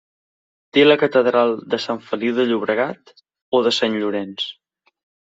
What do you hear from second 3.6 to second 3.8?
de